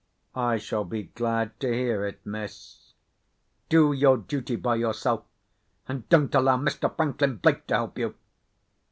[0.33, 2.93] "I shall be glad to hear it, miss."
[3.69, 8.15] "Do your duty by yourself—and don't allow Mr Franklin Blake to help you!"